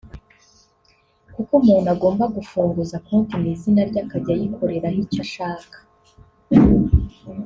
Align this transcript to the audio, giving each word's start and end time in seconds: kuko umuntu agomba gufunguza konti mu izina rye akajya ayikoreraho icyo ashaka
kuko 1.33 1.51
umuntu 1.61 1.87
agomba 1.95 2.23
gufunguza 2.35 2.95
konti 3.07 3.33
mu 3.41 3.45
izina 3.53 3.81
rye 3.89 3.99
akajya 4.05 4.33
ayikoreraho 4.35 4.97
icyo 5.05 5.19
ashaka 5.25 5.77